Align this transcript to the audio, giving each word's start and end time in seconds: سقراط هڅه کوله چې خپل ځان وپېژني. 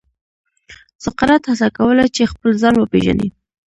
سقراط 1.03 1.43
هڅه 1.51 1.67
کوله 1.77 2.05
چې 2.15 2.29
خپل 2.31 2.49
ځان 2.61 2.75
وپېژني. 2.77 3.27